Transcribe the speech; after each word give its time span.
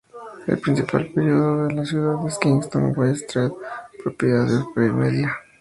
El 0.47 0.57
principal 0.57 1.13
periódico 1.13 1.67
de 1.67 1.75
la 1.75 1.85
ciudad 1.85 2.25
es 2.27 2.33
el 2.33 2.39
"Kingston 2.39 2.93
Whig-Standard", 2.97 3.53
propiedad 4.03 4.47
de 4.47 4.55
Osprey 4.57 4.89
Media. 4.89 5.37